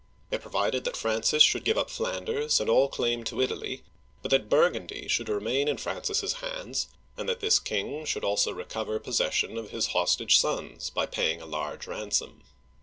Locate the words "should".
1.43-1.63, 5.07-5.29, 8.05-8.23